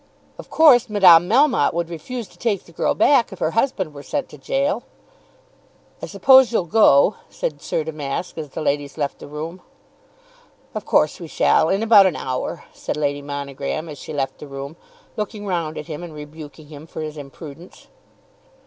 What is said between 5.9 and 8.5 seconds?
"I suppose you'll go," said Sir Damask as